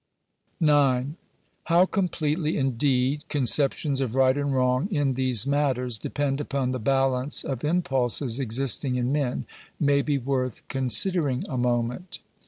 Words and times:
§9. 0.59 1.13
How 1.65 1.85
completely, 1.85 2.57
indeed, 2.57 3.23
conceptions 3.29 4.01
of 4.01 4.15
right 4.15 4.35
and 4.35 4.51
wrong 4.51 4.87
in 4.89 5.13
these 5.13 5.45
matters 5.45 5.99
depend 5.99 6.41
upon 6.41 6.71
the 6.71 6.79
balance 6.79 7.43
of 7.43 7.63
impulses 7.63 8.39
existing 8.39 8.95
in 8.95 9.11
men, 9.11 9.45
may 9.79 10.01
be 10.01 10.17
worth 10.17 10.67
considering 10.69 11.43
a 11.47 11.55
moment. 11.55 12.17